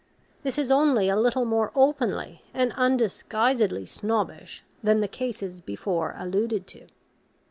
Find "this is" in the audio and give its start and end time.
0.41-0.71